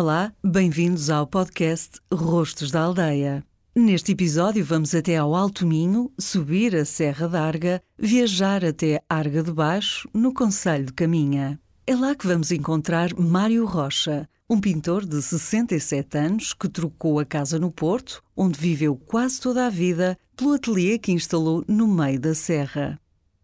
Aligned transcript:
Olá, 0.00 0.32
bem-vindos 0.44 1.10
ao 1.10 1.26
podcast 1.26 1.98
Rostos 2.14 2.70
da 2.70 2.82
Aldeia. 2.82 3.44
Neste 3.74 4.12
episódio 4.12 4.64
vamos 4.64 4.94
até 4.94 5.16
ao 5.16 5.34
Alto 5.34 5.66
Minho, 5.66 6.12
subir 6.16 6.76
a 6.76 6.84
Serra 6.84 7.26
d'Arga, 7.26 7.82
viajar 7.98 8.64
até 8.64 9.02
Arga 9.08 9.42
de 9.42 9.50
Baixo, 9.50 10.08
no 10.14 10.32
Conselho 10.32 10.86
de 10.86 10.92
Caminha. 10.92 11.58
É 11.84 11.96
lá 11.96 12.14
que 12.14 12.28
vamos 12.28 12.52
encontrar 12.52 13.12
Mário 13.18 13.66
Rocha, 13.66 14.28
um 14.48 14.60
pintor 14.60 15.04
de 15.04 15.20
67 15.20 16.16
anos 16.16 16.54
que 16.54 16.68
trocou 16.68 17.18
a 17.18 17.24
casa 17.24 17.58
no 17.58 17.72
Porto, 17.72 18.22
onde 18.36 18.56
viveu 18.56 18.94
quase 18.94 19.40
toda 19.40 19.66
a 19.66 19.68
vida, 19.68 20.16
pelo 20.36 20.52
ateliê 20.52 20.96
que 20.96 21.10
instalou 21.10 21.64
no 21.66 21.88
meio 21.88 22.20
da 22.20 22.36
serra. 22.36 23.00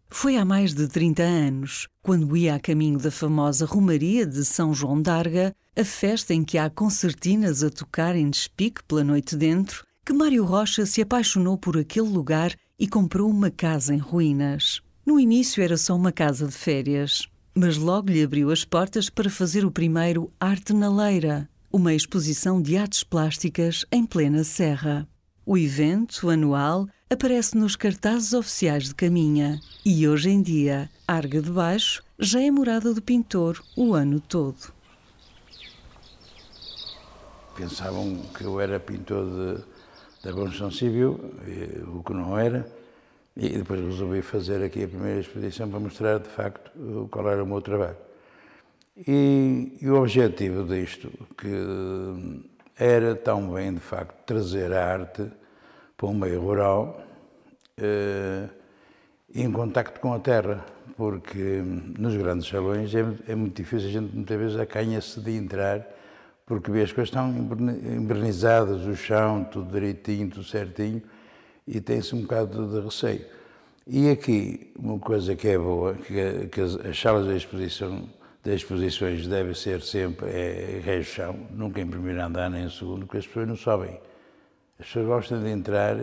Foi 0.09 0.37
há 0.37 0.45
mais 0.45 0.73
de 0.73 0.87
30 0.87 1.23
anos, 1.23 1.87
quando 2.01 2.37
ia 2.37 2.55
a 2.55 2.59
caminho 2.59 2.97
da 2.97 3.11
famosa 3.11 3.65
Romaria 3.65 4.25
de 4.25 4.45
São 4.45 4.73
João 4.73 5.01
d'Arga, 5.01 5.53
a 5.75 5.83
festa 5.83 6.33
em 6.33 6.43
que 6.43 6.57
há 6.57 6.69
concertinas 6.69 7.63
a 7.63 7.69
tocar 7.69 8.15
em 8.15 8.29
despique 8.29 8.83
pela 8.83 9.03
noite 9.03 9.35
dentro, 9.35 9.85
que 10.05 10.13
Mário 10.13 10.45
Rocha 10.45 10.85
se 10.85 11.01
apaixonou 11.01 11.57
por 11.57 11.77
aquele 11.77 12.07
lugar 12.07 12.55
e 12.79 12.87
comprou 12.87 13.29
uma 13.29 13.49
casa 13.49 13.93
em 13.93 13.97
ruínas. 13.97 14.81
No 15.05 15.19
início 15.19 15.61
era 15.63 15.77
só 15.77 15.95
uma 15.95 16.11
casa 16.11 16.47
de 16.47 16.53
férias, 16.53 17.27
mas 17.53 17.77
logo 17.77 18.09
lhe 18.09 18.23
abriu 18.23 18.51
as 18.51 18.63
portas 18.63 19.09
para 19.09 19.29
fazer 19.29 19.65
o 19.65 19.71
primeiro 19.71 20.31
Arte 20.39 20.73
na 20.73 20.89
Leira, 20.89 21.49
uma 21.71 21.93
exposição 21.93 22.61
de 22.61 22.77
artes 22.77 23.03
plásticas 23.03 23.85
em 23.91 24.05
plena 24.05 24.43
serra. 24.43 25.07
O 25.45 25.57
evento, 25.57 26.29
anual, 26.29 26.87
aparece 27.09 27.55
nos 27.55 27.75
cartazes 27.75 28.33
oficiais 28.33 28.85
de 28.85 28.95
Caminha 28.95 29.59
e 29.85 30.07
hoje 30.07 30.29
em 30.29 30.41
dia, 30.41 30.89
Arga 31.07 31.39
de 31.39 31.51
Baixo 31.51 32.03
já 32.17 32.41
é 32.41 32.49
morada 32.49 32.93
do 32.93 33.01
pintor 33.01 33.61
o 33.77 33.93
ano 33.93 34.19
todo. 34.19 34.73
Pensavam 37.55 38.17
que 38.35 38.43
eu 38.43 38.59
era 38.59 38.79
pintor 38.79 39.23
de, 39.25 39.63
da 40.23 40.33
construção 40.33 40.71
civil, 40.71 41.19
o 41.93 42.01
que 42.01 42.11
não 42.11 42.37
era, 42.37 42.67
e 43.37 43.49
depois 43.49 43.79
resolvi 43.81 44.21
fazer 44.23 44.63
aqui 44.63 44.83
a 44.83 44.87
primeira 44.87 45.19
exposição 45.19 45.69
para 45.69 45.79
mostrar 45.79 46.19
de 46.19 46.27
facto 46.27 47.07
qual 47.11 47.29
era 47.29 47.43
o 47.43 47.47
meu 47.47 47.61
trabalho. 47.61 47.97
E, 49.07 49.77
e 49.79 49.87
o 49.87 50.01
objetivo 50.01 50.63
disto, 50.63 51.11
que 51.37 52.43
era 52.77 53.15
tão 53.15 53.53
bem 53.53 53.73
de 53.73 53.79
facto 53.79 54.25
trazer 54.25 54.73
a 54.73 54.85
arte 54.85 55.29
para 55.97 56.07
o 56.07 56.13
meio 56.13 56.41
rural 56.41 57.01
eh, 57.77 58.47
em 59.33 59.51
contacto 59.51 59.99
com 59.99 60.13
a 60.13 60.19
terra, 60.19 60.65
porque 60.95 61.61
nos 61.99 62.15
grandes 62.15 62.47
salões 62.47 62.93
é, 62.95 63.05
é 63.27 63.35
muito 63.35 63.57
difícil, 63.57 63.89
a 63.89 63.91
gente 63.91 64.15
muitas 64.15 64.37
vezes 64.37 64.57
acanha-se 64.57 65.19
de 65.19 65.31
entrar, 65.31 65.85
porque 66.45 66.71
vê 66.71 66.83
as 66.83 66.91
coisas 66.91 67.09
estão 67.09 67.29
embernizadas, 67.29 68.85
o 68.85 68.95
chão, 68.95 69.43
tudo 69.43 69.71
direitinho, 69.71 70.29
tudo 70.29 70.45
certinho, 70.45 71.01
e 71.67 71.81
tem-se 71.81 72.15
um 72.15 72.21
bocado 72.21 72.67
de 72.67 72.85
receio. 72.85 73.25
E 73.85 74.09
aqui, 74.09 74.71
uma 74.79 74.97
coisa 74.99 75.35
que 75.35 75.47
é 75.47 75.57
boa, 75.57 75.95
que, 75.95 76.47
que 76.47 76.61
as, 76.61 76.75
as, 76.75 76.99
salas 76.99 77.27
de 77.27 77.35
exposição, 77.35 78.07
de 78.41 78.55
exposições 78.55 79.27
devem 79.27 79.53
ser 79.53 79.81
sempre 79.81 80.27
é, 80.29 80.81
é 80.85 81.03
chão, 81.03 81.35
nunca 81.51 81.81
em 81.81 81.87
primeiro 81.87 82.21
andar 82.21 82.49
nem 82.49 82.65
em 82.65 82.69
segundo, 82.69 83.05
porque 83.05 83.17
as 83.17 83.27
pessoas 83.27 83.47
não 83.47 83.55
sobem. 83.57 83.99
As 84.79 84.87
pessoas 84.87 85.05
gostam 85.05 85.41
de 85.41 85.49
entrar 85.49 85.97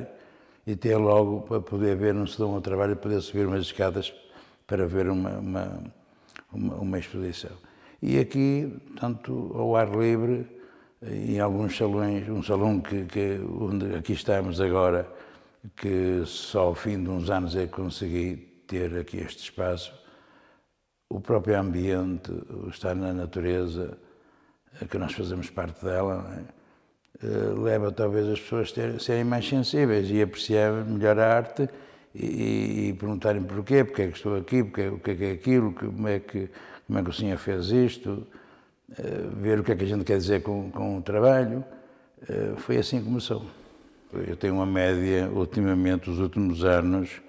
e 0.67 0.77
ter 0.77 0.97
logo 0.97 1.43
para 1.43 1.61
poder 1.61 1.97
ver, 1.97 2.15
não 2.15 2.27
se 2.27 2.39
dão 2.39 2.55
ao 2.55 2.61
trabalho, 2.61 2.97
poder 2.97 3.21
subir 3.21 3.47
umas 3.47 3.63
escadas 3.63 4.13
para 4.67 4.87
ver 4.87 5.09
uma, 5.09 5.39
uma, 5.39 5.83
uma, 6.53 6.75
uma 6.77 6.99
exposição. 6.99 7.53
E 8.01 8.19
aqui, 8.19 8.75
tanto 8.99 9.53
ao 9.55 9.77
ar 9.77 9.91
livre, 9.91 10.47
em 11.03 11.41
alguns 11.41 11.77
salões, 11.77 12.29
um 12.29 12.43
salão 12.43 12.81
que, 12.81 13.05
que 13.05 13.41
onde 13.61 13.95
aqui 13.95 14.13
estamos 14.13 14.61
agora, 14.61 15.09
que 15.77 16.23
só 16.25 16.63
ao 16.63 16.75
fim 16.75 17.03
de 17.03 17.11
uns 17.11 17.29
anos 17.29 17.55
é 17.55 17.67
que 17.67 17.73
consegui 17.73 18.37
ter 18.67 18.97
aqui 18.99 19.19
este 19.19 19.43
espaço, 19.43 19.93
o 21.09 21.21
próprio 21.21 21.59
ambiente, 21.59 22.33
estar 22.71 22.95
na 22.95 23.13
natureza, 23.13 23.99
que 24.89 24.97
nós 24.97 25.13
fazemos 25.13 25.51
parte 25.51 25.85
dela, 25.85 26.35
é? 26.39 26.62
Leva 27.25 27.93
talvez 27.93 28.29
as 28.29 28.41
pessoas 28.41 28.75
a 28.79 28.99
serem 28.99 29.25
mais 29.25 29.49
sensíveis 29.49 30.11
e 30.11 30.21
apreciar 30.21 30.73
melhor 30.85 31.19
a 31.19 31.37
arte 31.37 31.69
e, 32.15 32.89
e 32.89 32.93
perguntarem 32.99 33.43
porquê, 33.43 33.85
porque 33.85 34.03
é 34.03 34.09
que 34.09 34.17
estou 34.17 34.37
aqui, 34.37 34.63
porque, 34.63 34.89
o 34.89 34.99
que 34.99 35.11
é 35.11 35.15
que 35.15 35.25
é 35.25 35.33
aquilo, 35.33 35.73
como 35.73 36.09
é 36.09 36.19
que, 36.19 36.49
como 36.87 36.99
é 36.99 37.03
que 37.03 37.11
o 37.11 37.13
senhor 37.13 37.39
fez 37.39 37.71
isto, 37.71 38.27
uh, 38.91 39.37
ver 39.41 39.61
o 39.61 39.65
que 39.65 39.73
é 39.73 39.77
que 39.77 39.85
a 39.85 39.87
gente 39.87 40.05
quer 40.05 40.19
dizer 40.19 40.43
com, 40.43 40.71
com 40.71 40.99
o 40.99 41.03
trabalho. 41.03 41.65
Uh, 42.23 42.57
foi 42.59 42.77
assim 42.77 42.99
que 42.99 43.05
começou. 43.05 43.45
Eu 44.13 44.37
tenho 44.37 44.55
uma 44.55 44.67
média, 44.67 45.29
ultimamente, 45.31 46.11
os 46.11 46.19
últimos 46.19 46.65
anos, 46.65 47.23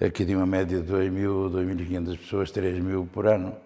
aqui 0.00 0.24
tinha 0.24 0.36
uma 0.36 0.46
média 0.46 0.80
de 0.80 0.92
2.000, 0.92 1.50
2.500 1.50 2.18
pessoas, 2.18 2.52
3.000 2.52 3.08
por 3.08 3.26
ano. 3.26 3.56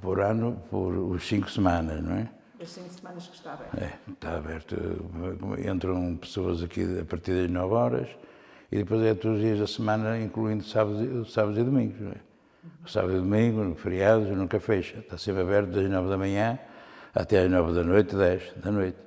Por 0.00 0.20
ano, 0.20 0.62
por 0.70 0.94
os 0.94 1.26
cinco 1.26 1.50
semanas, 1.50 2.02
não 2.02 2.14
é? 2.14 2.28
Cinco 2.66 2.90
semanas 2.90 3.26
que 3.26 3.36
está 3.36 3.52
aberto. 3.54 3.78
É, 3.78 3.98
está 4.10 4.36
aberto. 4.36 4.76
Entram 5.70 6.16
pessoas 6.16 6.62
aqui 6.62 7.00
a 7.00 7.04
partir 7.04 7.32
das 7.32 7.50
9 7.50 7.74
horas 7.74 8.08
e 8.70 8.78
depois 8.78 9.02
é 9.02 9.14
todos 9.14 9.38
os 9.38 9.44
dias 9.44 9.58
da 9.58 9.66
semana, 9.66 10.18
incluindo 10.18 10.64
sábados, 10.64 11.32
sábados 11.32 11.58
e 11.58 11.62
domingos. 11.62 12.00
Não 12.00 12.12
é? 12.12 12.16
Sábado 12.86 13.16
e 13.16 13.20
domingo, 13.20 13.74
feriados, 13.74 14.28
nunca 14.28 14.58
fecha. 14.60 14.98
Está 14.98 15.18
sempre 15.18 15.42
aberto 15.42 15.70
das 15.70 15.88
9 15.88 16.08
da 16.08 16.16
manhã 16.16 16.58
até 17.14 17.40
às 17.40 17.50
9 17.50 17.72
da 17.72 17.84
noite, 17.84 18.16
10 18.16 18.52
da 18.56 18.70
noite. 18.70 18.98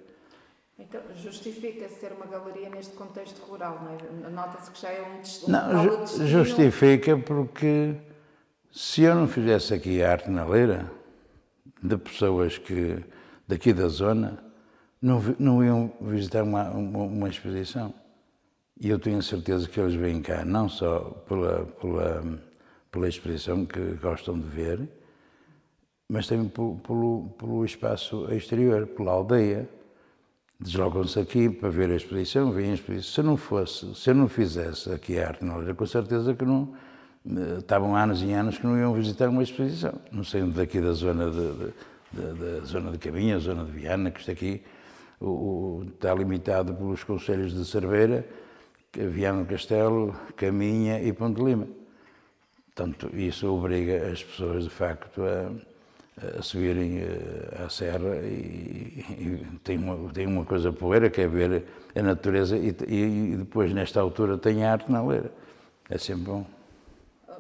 Então, 0.79 1.01
justifica-se 1.15 1.95
ter 1.95 2.13
uma 2.13 2.27
galeria 2.27 2.69
neste 2.69 2.95
contexto 2.95 3.39
rural, 3.39 3.81
não 3.83 4.27
é? 4.27 4.29
Nota-se 4.29 4.71
que 4.71 4.79
já 4.79 4.89
é 4.89 5.01
um 5.01 5.21
destino. 5.21 5.51
Não, 5.51 6.05
ju 6.05 6.27
justifica 6.27 7.17
porque 7.17 7.95
se 8.71 9.01
eu 9.01 9.15
não 9.15 9.27
fizesse 9.27 9.73
aqui 9.73 10.03
a 10.03 10.11
arte 10.11 10.29
na 10.29 10.45
leira, 10.45 10.89
de 11.81 11.97
pessoas 11.97 12.57
que 12.57 13.03
daqui 13.47 13.73
da 13.73 13.87
zona 13.87 14.37
não, 15.01 15.21
não 15.39 15.63
iam 15.63 15.91
visitar 16.01 16.43
uma, 16.43 16.69
uma, 16.69 17.03
uma, 17.03 17.29
exposição. 17.29 17.93
E 18.79 18.89
eu 18.89 18.99
tenho 18.99 19.21
certeza 19.21 19.67
que 19.67 19.79
eles 19.79 19.95
vêm 19.95 20.21
cá 20.21 20.43
não 20.43 20.67
só 20.67 20.99
pela, 21.27 21.65
pela, 21.79 22.39
pela 22.91 23.07
exposição 23.07 23.65
que 23.65 23.79
gostam 24.01 24.39
de 24.39 24.47
ver, 24.47 24.87
mas 26.09 26.27
também 26.27 26.47
pelo, 26.47 26.75
pelo, 26.77 27.29
pelo 27.37 27.65
espaço 27.65 28.31
exterior, 28.33 28.87
pela 28.87 29.11
aldeia. 29.11 29.69
Deslocam-se 30.59 31.19
aqui 31.19 31.49
para 31.49 31.69
ver 31.69 31.91
a 31.91 31.95
exposição, 31.95 32.51
veem 32.51 32.71
a 32.71 32.73
exposição. 32.73 33.13
Se 33.13 33.21
não 33.21 33.37
fosse, 33.37 33.93
se 33.93 34.09
eu 34.09 34.15
não 34.15 34.27
fizesse 34.27 34.91
aqui 34.91 35.19
a 35.19 35.27
arte 35.27 35.45
na 35.45 35.73
com 35.73 35.85
certeza 35.85 36.33
que 36.33 36.43
não. 36.43 36.73
Eh, 37.23 37.57
estavam 37.59 37.95
anos 37.95 38.23
e 38.23 38.31
anos 38.31 38.57
que 38.57 38.65
não 38.65 38.75
iam 38.77 38.93
visitar 38.93 39.29
uma 39.29 39.43
exposição. 39.43 39.93
Não 40.11 40.23
saindo 40.23 40.53
daqui 40.53 40.81
da 40.81 40.93
zona 40.93 41.29
de, 41.29 41.51
de 41.53 41.73
da, 42.11 42.33
da, 42.33 42.65
zona 42.65 42.91
de 42.91 42.97
Caminha, 42.97 43.39
zona 43.39 43.63
de 43.63 43.71
Viana, 43.71 44.11
que 44.11 44.19
está 44.19 44.31
aqui, 44.31 44.61
o, 45.19 45.27
o, 45.27 45.85
está 45.93 46.13
limitado 46.13 46.73
pelos 46.73 47.03
conselhos 47.03 47.53
de 47.53 47.65
Cerveira, 47.65 48.25
Viana 48.93 49.43
do 49.43 49.49
Castelo, 49.49 50.15
Caminha 50.35 51.01
e 51.01 51.11
Ponte 51.13 51.41
Lima. 51.41 51.67
Portanto, 52.73 53.09
isso 53.15 53.51
obriga 53.51 54.11
as 54.11 54.23
pessoas, 54.23 54.63
de 54.63 54.69
facto, 54.69 55.21
a, 55.23 55.51
a 56.37 56.41
subirem 56.41 56.99
eh, 56.99 57.63
à 57.63 57.69
serra 57.69 58.17
e, 58.23 59.03
e, 59.09 59.59
tem, 59.63 59.77
uma, 59.77 60.11
tem 60.11 60.25
uma 60.25 60.45
coisa 60.45 60.71
poeira, 60.71 61.09
que 61.09 61.21
é 61.21 61.27
ver 61.27 61.65
a 61.95 62.01
natureza 62.01 62.57
e, 62.57 62.69
e 62.87 63.35
depois, 63.37 63.73
nesta 63.73 63.99
altura, 63.99 64.37
tem 64.37 64.63
a 64.63 64.71
arte 64.71 64.91
na 64.91 65.03
leira. 65.03 65.31
É 65.89 65.97
sempre 65.97 66.25
bom. 66.25 66.56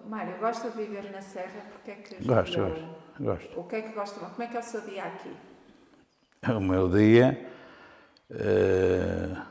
Mário, 0.05 0.37
gosta 0.39 0.69
de 0.69 0.77
viver 0.77 1.11
na 1.11 1.21
serra? 1.21 1.61
Porque 1.71 1.91
é 1.91 1.95
que 1.95 2.23
gosto, 2.23 2.59
gosto. 2.59 2.85
Gosto. 3.19 3.59
O 3.59 3.63
que 3.63 3.75
é 3.77 3.81
que 3.81 3.93
gosta? 3.93 4.19
Como 4.19 4.43
é 4.43 4.47
que 4.47 4.57
é 4.57 4.59
o 4.59 4.63
seu 4.63 4.81
dia 4.81 5.03
aqui? 5.03 5.31
O 6.55 6.59
meu 6.61 6.87
dia. 6.87 7.45
Uh, 8.29 9.41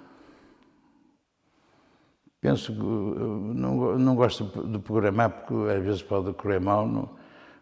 penso 2.40 2.72
que 2.72 2.78
não, 2.78 3.98
não 3.98 4.14
gosto 4.14 4.44
de 4.68 4.78
programar 4.78 5.30
porque 5.30 5.72
às 5.72 5.82
vezes 5.82 6.02
pode 6.02 6.32
correr 6.34 6.60
mal. 6.60 6.86
No, 6.86 7.18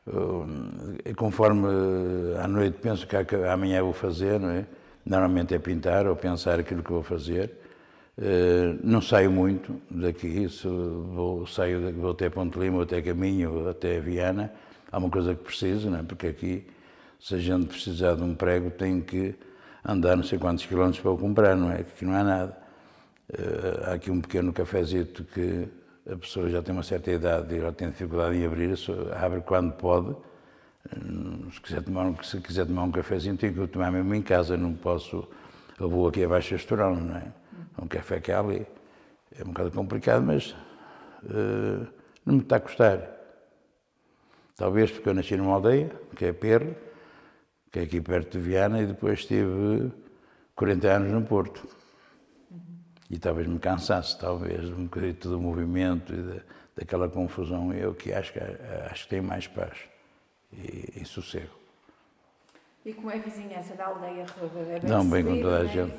uh, 0.07 1.15
conforme 1.17 1.67
à 2.43 2.47
noite 2.47 2.79
penso 2.81 3.07
que 3.07 3.17
amanhã 3.51 3.83
vou 3.83 3.95
fazer, 3.95 4.39
não 4.39 4.51
é? 4.51 4.67
Normalmente 5.07 5.55
é 5.55 5.59
pintar 5.59 6.07
ou 6.07 6.17
pensar 6.17 6.61
aquilo 6.61 6.83
que 6.83 6.93
vou 6.93 7.03
fazer. 7.03 7.64
Uh, 8.17 8.79
não 8.83 9.01
saio 9.01 9.31
muito 9.31 9.81
daqui, 9.91 10.47
vou, 11.13 11.47
saio, 11.49 11.93
vou 11.95 12.13
até 12.13 12.31
Ponte 12.31 12.57
Lima, 12.59 12.83
até 12.83 13.03
Caminho, 13.03 13.69
até 13.69 13.99
Viana 13.99 14.53
há 14.95 14.99
uma 14.99 15.11
coisa 15.11 15.35
que 15.35 15.43
preciso, 15.43 15.91
não 15.91 15.99
é? 15.99 16.03
porque 16.05 16.29
aqui, 16.29 16.67
se 17.19 17.35
a 17.35 17.39
gente 17.39 17.67
precisar 17.67 18.15
de 18.15 18.23
um 18.23 18.35
prego, 18.35 18.71
tem 18.71 19.01
que 19.01 19.35
andar 19.85 20.17
não 20.17 20.23
sei 20.23 20.39
quantos 20.39 20.65
quilómetros 20.65 21.01
para 21.01 21.11
o 21.11 21.19
comprar, 21.19 21.57
não 21.57 21.71
é? 21.71 21.81
Aqui 21.81 22.05
não 22.05 22.15
há 22.15 22.23
nada. 22.23 22.57
Uh, 23.33 23.91
há 23.91 23.95
aqui 23.95 24.11
um 24.11 24.21
pequeno 24.21 24.53
cafezito 24.53 25.25
que 25.25 25.67
a 26.09 26.17
pessoa 26.17 26.49
já 26.49 26.63
tem 26.63 26.73
uma 26.73 26.83
certa 26.83 27.11
idade 27.11 27.55
e 27.55 27.61
já 27.61 27.73
tem 27.73 27.89
dificuldade 27.89 28.37
em 28.37 28.47
abrir, 28.47 28.77
abre 29.21 29.41
quando 29.41 29.73
pode, 29.73 30.15
Se 31.53 31.61
quiser 31.61 31.83
tomar 31.83 32.05
um, 32.07 32.23
se 32.23 32.41
quiser 32.41 32.67
tomar 32.67 32.85
um 32.85 32.93
cafezinho, 32.93 33.37
tenho 33.37 33.55
que 33.55 33.67
tomar 33.67 33.91
mesmo 33.91 34.15
em 34.15 34.23
casa, 34.23 34.57
não 34.57 34.75
posso. 34.75 35.27
Eu 35.81 35.89
vou 35.89 36.07
aqui 36.07 36.23
abaixo 36.23 36.55
Estorão, 36.55 36.95
não 36.95 37.17
é? 37.17 37.33
Um 37.85 37.87
café 37.87 38.19
que 38.19 38.33
há 38.33 38.41
ali. 38.41 38.67
É 39.39 39.43
um 39.43 39.49
bocado 39.49 39.71
complicado, 39.73 40.23
mas 40.23 40.53
uh, 41.25 41.87
não 42.25 42.37
me 42.37 42.41
está 42.41 42.57
a 42.57 42.61
custar. 42.61 43.11
Talvez 44.57 44.91
porque 44.91 45.09
eu 45.09 45.15
nasci 45.15 45.37
numa 45.37 45.53
aldeia, 45.53 45.91
que 46.17 46.25
é 46.25 46.33
Perro, 46.33 46.75
que 47.71 47.81
é 47.81 47.83
aqui 47.83 48.01
perto 48.01 48.39
de 48.39 48.45
Viana, 48.45 48.81
e 48.81 48.87
depois 48.87 49.19
estive 49.19 49.93
40 50.57 50.89
anos 50.89 51.13
no 51.13 51.23
Porto. 51.23 51.69
E 53.11 53.19
talvez 53.19 53.47
me 53.47 53.59
cansasse, 53.59 54.19
talvez, 54.19 54.65
um 54.71 54.85
bocadinho 54.85 55.15
do 55.15 55.41
movimento 55.41 56.15
e 56.15 56.23
da, 56.23 56.41
daquela 56.77 57.09
confusão. 57.09 57.71
Eu 57.75 57.95
que 57.95 58.15
acho 58.15 58.33
que, 58.33 58.39
acho 58.39 59.03
que 59.03 59.11
tenho 59.11 59.25
mais 59.25 59.47
paz 59.47 59.77
e, 60.53 61.03
e 61.03 61.05
sossego. 61.05 61.53
E 62.87 62.95
como 62.95 63.11
é 63.11 63.17
a 63.17 63.19
vizinhança 63.19 63.75
da 63.75 63.87
aldeia? 63.89 64.25
É 64.71 64.81
bem 64.81 64.91
não, 64.91 65.09
bem 65.09 65.23
com 65.23 65.41
toda 65.43 65.61
a 65.61 65.65
é? 65.65 65.69
gente. 65.69 65.95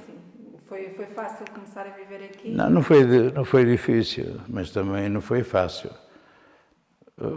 Foi, 0.67 0.89
foi 0.89 1.05
fácil 1.05 1.45
começar 1.53 1.85
a 1.85 1.91
viver 1.91 2.25
aqui? 2.25 2.49
Não, 2.49 2.69
não 2.69 2.81
foi, 2.81 3.03
não 3.31 3.45
foi 3.45 3.65
difícil, 3.65 4.41
mas 4.47 4.71
também 4.71 5.07
não 5.09 5.21
foi 5.21 5.43
fácil. 5.43 5.91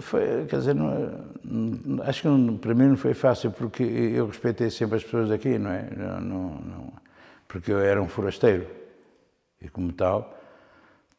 Foi, 0.01 0.47
quer 0.47 0.59
dizer, 0.59 0.75
não, 0.75 2.03
acho 2.05 2.23
que 2.23 2.29
não, 2.29 2.57
para 2.57 2.75
mim 2.75 2.89
não 2.89 2.97
foi 2.97 3.15
fácil, 3.15 3.53
porque 3.53 3.83
eu 3.83 4.27
respeitei 4.27 4.71
sempre 4.71 4.97
as 4.97 5.05
pessoas 5.05 5.31
aqui, 5.31 5.59
não 5.59 5.71
é? 5.71 5.89
Não, 5.95 6.21
não, 6.21 6.93
porque 7.47 7.71
eu 7.71 7.79
era 7.79 8.03
um 8.03 8.09
forasteiro 8.09 8.67
e, 9.61 9.69
como 9.69 9.93
tal, 9.93 10.37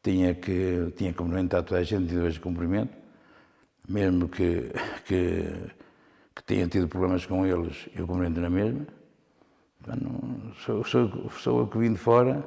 tinha 0.03 0.33
que, 0.33 0.91
tinha 0.97 1.11
que 1.11 1.17
cumprimentar 1.17 1.63
toda 1.63 1.79
a 1.79 1.83
gente 1.83 2.07
de 2.07 2.15
dois 2.15 2.37
cumprimento, 2.37 2.93
mesmo 3.87 4.27
que, 4.27 4.71
que, 5.05 5.43
que 6.35 6.43
tenha 6.43 6.67
tido 6.67 6.87
problemas 6.87 7.25
com 7.25 7.45
eles, 7.45 7.87
eu 7.95 8.07
cumprimento 8.07 8.41
na 8.41 8.49
mesma. 8.49 8.85
Não, 9.87 10.38
sou, 10.59 10.83
sou, 10.83 11.59
eu 11.59 11.67
que 11.67 11.77
vim 11.77 11.93
de 11.93 11.99
fora 11.99 12.43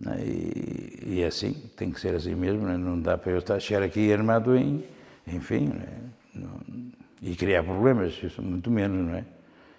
né, 0.00 0.16
e, 0.24 1.14
e, 1.14 1.22
é 1.22 1.26
assim, 1.26 1.52
tem 1.76 1.90
que 1.90 2.00
ser 2.00 2.14
assim 2.14 2.34
mesmo, 2.34 2.66
né, 2.66 2.76
não 2.76 3.00
dá 3.00 3.16
para 3.16 3.32
eu 3.32 3.38
estar, 3.38 3.58
chegar 3.60 3.84
aqui 3.84 4.12
armado 4.12 4.56
em, 4.56 4.84
enfim, 5.26 5.68
né, 5.68 5.88
não, 6.34 6.60
e 7.22 7.36
criar 7.36 7.62
problemas, 7.62 8.20
isso 8.22 8.42
muito 8.42 8.70
menos, 8.70 9.06
não 9.06 9.14
é? 9.14 9.24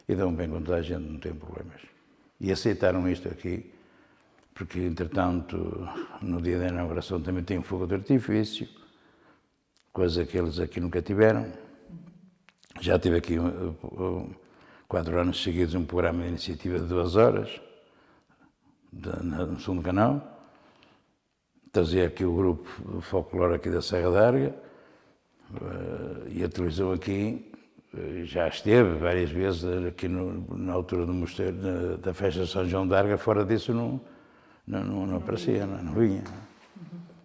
E 0.07 0.15
dão 0.15 0.33
bem 0.33 0.49
com 0.49 0.61
toda 0.61 0.77
a 0.77 0.81
gente, 0.81 1.01
não 1.01 1.19
tem 1.19 1.33
problemas. 1.33 1.81
E 2.39 2.51
aceitaram 2.51 3.07
isto 3.09 3.27
aqui, 3.27 3.69
porque 4.53 4.79
entretanto, 4.79 5.87
no 6.21 6.41
dia 6.41 6.59
da 6.59 6.67
inauguração 6.67 7.21
também 7.21 7.43
tem 7.43 7.59
um 7.59 7.63
fogo 7.63 7.85
de 7.85 7.95
artifício, 7.95 8.67
coisa 9.91 10.25
que 10.25 10.37
eles 10.37 10.59
aqui 10.59 10.79
nunca 10.79 11.01
tiveram. 11.01 11.45
Já 12.79 12.97
tive 12.97 13.17
aqui 13.17 13.35
quatro 14.93 15.19
anos 15.19 15.41
seguidos 15.41 15.73
um 15.73 15.85
programa 15.85 16.21
de 16.21 16.29
iniciativa 16.29 16.77
de 16.77 16.85
duas 16.85 17.15
horas, 17.15 17.59
no 18.91 19.59
segundo 19.59 19.81
canal. 19.81 20.21
Trazia 21.71 22.05
aqui 22.05 22.23
o 22.23 22.35
grupo 22.35 23.01
folclore 23.01 23.55
aqui 23.55 23.71
da 23.71 23.81
Serra 23.81 24.11
d'Arga 24.11 24.55
eh, 25.55 26.29
e 26.33 26.43
a 26.43 26.47
televisão 26.47 26.91
aqui 26.91 27.51
eh, 27.97 28.21
já 28.25 28.47
esteve 28.47 28.99
várias 28.99 29.31
vezes 29.31 29.63
aqui 29.87 30.07
no, 30.07 30.55
na 30.55 30.73
altura 30.73 31.07
do 31.07 31.13
mosteiro, 31.13 31.57
na, 31.57 31.95
da 31.95 32.13
festa 32.13 32.43
de 32.43 32.51
São 32.51 32.63
João 32.63 32.87
d'Arga, 32.87 33.17
fora 33.17 33.43
disso 33.43 33.73
não, 33.73 33.99
não, 34.67 34.83
não, 34.83 35.07
não 35.07 35.17
aparecia, 35.17 35.65
não, 35.65 35.81
não 35.85 35.93
vinha. 35.93 36.23